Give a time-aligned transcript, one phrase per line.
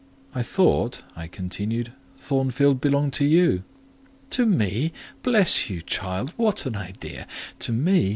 [0.33, 3.63] "I thought," I continued, "Thornfield belonged to you."
[4.31, 4.93] "To me?
[5.21, 7.27] Bless you, child; what an idea!
[7.59, 8.09] To me!